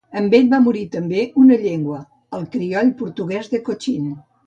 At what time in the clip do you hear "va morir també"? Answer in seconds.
0.53-1.27